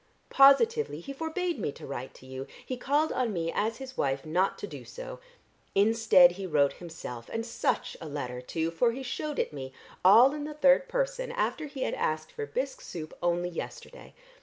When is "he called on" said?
2.65-3.31